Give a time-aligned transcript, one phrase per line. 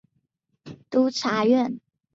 [0.03, 0.03] 官
[0.73, 1.81] 至都察院右都御史。